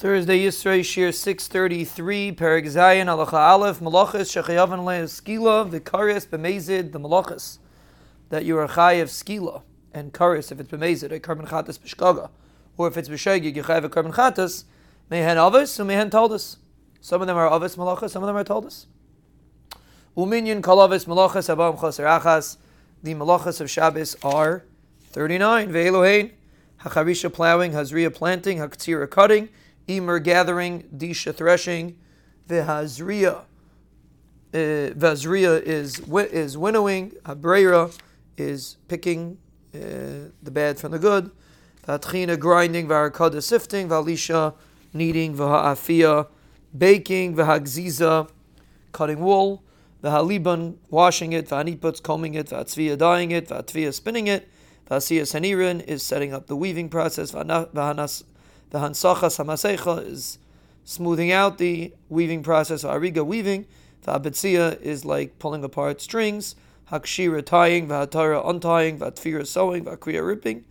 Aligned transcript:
Thursday, 0.00 0.46
Yisrael, 0.46 0.80
Shiur 0.80 1.12
633, 1.12 2.32
Perek 2.32 2.64
Zayin, 2.64 3.04
Halacha 3.04 3.34
Aleph, 3.34 3.80
Malachas, 3.80 4.32
Shechayavan 4.32 4.82
Le 4.82 5.02
Skila, 5.02 5.70
Vikaris, 5.70 6.26
Bemezid, 6.26 6.92
the 6.92 6.98
Malachas, 6.98 7.58
that 8.30 8.46
you 8.46 8.56
are 8.56 8.66
Chayav 8.66 9.08
Skila, 9.08 9.60
and 9.92 10.14
Karis, 10.14 10.50
if 10.50 10.58
it's 10.58 10.70
Bemezid, 10.70 11.12
a 11.12 11.20
Karban 11.20 11.46
Chatas 11.46 11.78
Bishkaga, 11.78 12.30
or 12.78 12.88
if 12.88 12.96
it's 12.96 13.10
Bishagig, 13.10 13.54
you 13.54 13.62
Chayav 13.62 13.84
a 13.84 13.90
Karban 13.90 14.14
Chatas, 14.14 14.64
Mehen 15.10 15.36
Avis, 15.36 15.78
and 15.78 15.90
Mehen 15.90 16.08
Taldas. 16.08 16.56
Some 17.02 17.20
of 17.20 17.26
them 17.26 17.36
are 17.36 17.54
Avis 17.54 17.76
Malachas, 17.76 18.08
some 18.08 18.22
of 18.22 18.26
them 18.26 18.36
are 18.36 18.42
Taldas. 18.42 18.86
Uminyan 20.16 20.62
Kalavis 20.62 21.04
Malachas, 21.04 21.54
Abam 21.54 21.78
Chaser 21.78 22.04
Achas, 22.04 22.56
the 23.02 23.14
Malachas 23.14 23.60
of 23.60 23.68
Shabbos 23.68 24.16
are 24.22 24.64
39, 25.10 25.70
Ve'elohein, 25.70 26.30
Hacharisha 26.80 27.30
plowing, 27.30 27.72
Hazriya 27.72 28.14
planting, 28.14 28.56
Haktira 28.60 29.06
cutting, 29.10 29.50
Emer 29.90 30.20
gathering, 30.20 30.84
Disha 30.96 31.34
threshing, 31.34 31.96
Vihazriya. 32.48 33.42
Uh, 34.52 34.56
Vazriya 34.94 35.62
is 35.62 36.00
is 36.00 36.56
winnowing, 36.56 37.10
Habreira 37.24 37.96
is 38.36 38.76
picking 38.88 39.38
uh, 39.74 39.78
the 40.42 40.50
bad 40.50 40.78
from 40.78 40.92
the 40.92 40.98
good, 40.98 41.30
Vatchina 41.86 42.38
grinding, 42.38 42.88
Varakada 42.88 43.42
sifting, 43.42 43.88
Valisha 43.88 44.54
kneading, 44.92 45.36
Vahafia 45.36 46.26
baking, 46.76 47.36
Vahagziza 47.36 48.28
cutting 48.92 49.20
wool, 49.20 49.62
Vahaliban 50.02 50.76
washing 50.88 51.32
it, 51.32 51.48
Vahaniputz 51.48 52.02
combing 52.02 52.34
it, 52.34 52.46
Vatzvia 52.48 52.96
dyeing 52.96 53.30
it, 53.30 53.48
Vatvia 53.48 53.92
spinning 53.92 54.26
it, 54.26 54.48
Vasiya 54.90 55.22
Sanirin 55.22 55.84
is 55.84 56.02
setting 56.02 56.32
up 56.32 56.48
the 56.48 56.56
weaving 56.56 56.88
process, 56.88 57.30
Vahanas 57.30 58.24
the 58.70 58.78
Hansachas 58.78 59.44
Hamasecha 59.44 60.06
is 60.06 60.38
smoothing 60.84 61.32
out 61.32 61.58
the 61.58 61.92
weaving 62.08 62.42
process. 62.42 62.84
Ariga 62.84 63.26
weaving. 63.26 63.66
The 64.02 64.18
Abetzia 64.18 64.80
is 64.80 65.04
like 65.04 65.38
pulling 65.38 65.64
apart 65.64 66.00
strings. 66.00 66.54
Hakshira 66.90 67.44
tying. 67.44 67.88
Vahatara 67.88 68.48
untying. 68.48 68.98
Vatfira 68.98 69.46
sewing. 69.46 69.84
Vakriya 69.84 70.24
ripping. 70.24 70.64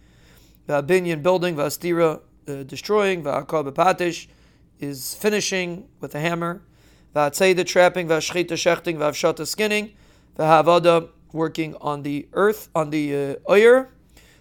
Vabinyan 0.68 1.22
building. 1.22 1.56
Vastira 1.56 2.22
uh, 2.48 2.64
destroying. 2.64 3.24
Vahakar 3.24 3.70
patish 3.74 4.28
is 4.80 5.16
finishing 5.16 5.88
with 6.00 6.16
a 6.16 6.20
hammer. 6.22 6.62
Vatseda 7.14 7.66
trapping. 7.66 8.08
Vashchita 8.08 8.54
shechting. 8.54 8.96
Vavshata 8.96 9.46
skinning. 9.46 9.92
Vahavada 10.38 11.10
working 11.34 11.76
on 11.82 12.04
the 12.04 12.30
earth, 12.32 12.70
on 12.74 12.92
the 12.92 13.14
uh, 13.14 13.52
oyer. 13.52 13.90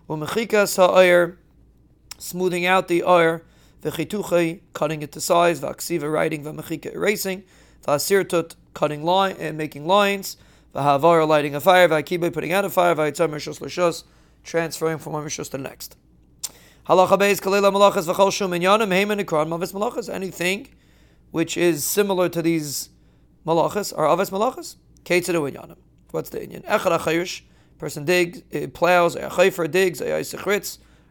Umechikas 0.09 0.77
ha'oyer 0.77 1.37
smoothing 2.19 2.67
out 2.67 2.89
the 2.89 3.05
oyer, 3.05 3.45
v'chituchay, 3.83 4.61
cutting 4.73 5.03
it 5.03 5.13
to 5.13 5.21
size, 5.21 5.61
v'aksiva, 5.61 6.11
writing, 6.11 6.45
v'mechika, 6.45 6.95
erasing, 6.95 7.45
v'asirtut, 7.87 8.57
cutting 8.75 9.05
line 9.05 9.37
and 9.39 9.57
making 9.57 9.87
lines, 9.87 10.37
v'havara, 10.75 11.27
lighting 11.27 11.55
a 11.55 11.61
fire, 11.61 11.89
v'akiba, 11.89 12.33
putting 12.33 12.53
out 12.53 12.65
a 12.65 12.71
fire, 12.71 12.95
v'aitzar, 12.95 13.29
mishos 13.29 13.61
l'shos, 13.61 14.05
transferring 14.45 14.99
from 14.99 15.13
one 15.13 15.25
mishos 15.25 15.45
to 15.45 15.53
the 15.53 15.59
next. 15.59 15.97
Halacha 16.89 17.19
beis 17.19 17.39
kalela 17.39 17.71
malachas 17.71 18.13
v'chol 18.13 18.33
shum 18.33 18.53
inyanim 18.53 18.89
heimen 18.89 19.23
ikran 19.23 19.49
mavis 19.49 19.73
malachas. 19.73 20.13
Anything 20.13 20.69
which 21.31 21.57
is 21.57 21.85
similar 21.85 22.31
to 22.31 22.41
these 22.41 22.89
malachas 23.47 23.97
are 23.97 24.09
avis 24.09 24.31
malachas. 24.31 24.77
Ketzadu 25.05 25.53
inyanim. 25.53 25.77
What's 26.13 26.31
the 26.31 26.41
inyan? 26.41 26.65
Echad 26.65 26.99
achayush. 26.99 27.43
Person 27.77 28.07
digs, 28.07 28.43
eh, 28.53 28.67
plows, 28.67 29.17
eh, 29.17 29.27
a 29.27 29.31
chayfer 29.31 29.71
digs, 29.71 30.01
a 30.01 30.25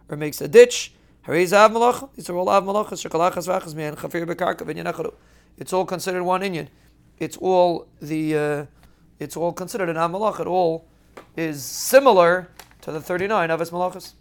or 0.10 0.18
makes 0.18 0.42
a 0.42 0.48
ditch. 0.48 0.94
These 1.28 1.52
are 1.52 1.70
all 1.70 2.50
av 2.50 2.64
malachas. 2.64 3.06
Shekalachas 3.06 3.48
v'achas 3.50 3.76
mi'en 3.76 3.98
chafir 3.98 5.14
It's 5.58 5.74
all 5.74 5.86
considered 5.86 6.24
one 6.24 6.42
inyan. 6.42 6.70
It's 7.20 7.36
all 7.38 7.88
the. 8.02 8.38
Uh, 8.38 8.66
it's 9.20 9.36
all 9.36 9.52
considered 9.52 9.90
an 9.90 9.98
av 9.98 10.12
malach. 10.12 10.40
It 10.40 10.48
all 10.48 10.88
is 11.36 11.66
similar 11.66 12.50
to 12.82 12.94
the 12.94 13.02
thirty 13.02 13.28
nine 13.28 13.52
of 13.52 13.60
avos 13.60 13.72
malachas. 13.72 14.14